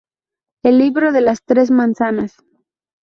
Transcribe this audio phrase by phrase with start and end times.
[0.63, 2.37] El libro de las tres manzanas.